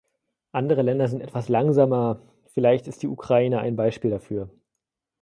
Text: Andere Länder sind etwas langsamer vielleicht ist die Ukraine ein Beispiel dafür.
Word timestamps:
Andere 0.51 0.81
Länder 0.81 1.07
sind 1.07 1.21
etwas 1.21 1.47
langsamer 1.47 2.19
vielleicht 2.47 2.87
ist 2.87 3.03
die 3.03 3.07
Ukraine 3.07 3.59
ein 3.59 3.75
Beispiel 3.75 4.09
dafür. 4.09 4.49